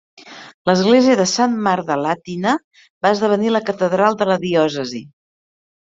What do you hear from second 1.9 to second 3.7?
a Latina va esdevenir la